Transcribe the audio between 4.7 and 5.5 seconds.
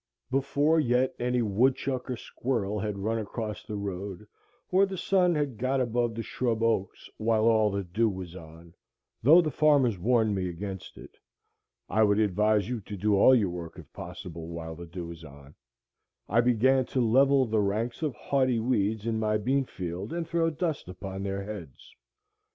or the sun